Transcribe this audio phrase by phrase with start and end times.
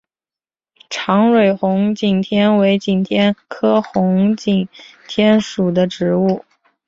[0.89, 4.67] 长蕊红景天为景天科红景
[5.07, 6.43] 天属的植物。